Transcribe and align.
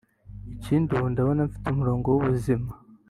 Ikindi 0.57 0.89
ubu 0.95 1.07
ndabona 1.13 1.41
mfite 1.49 1.65
umurongo 1.69 2.07
w’ubuzima 2.09 2.69